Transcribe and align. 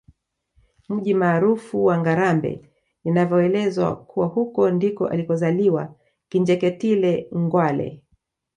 Mji 0.89 1.13
maarufu 1.13 1.85
wa 1.85 1.97
Ngarambe 1.97 2.69
inavyoelezwa 3.03 3.95
kuwa 3.95 4.27
huko 4.27 4.71
ndiko 4.71 5.07
alikozaliwa 5.07 5.95
Kinjeketile 6.29 7.29
Ngwale 7.37 8.01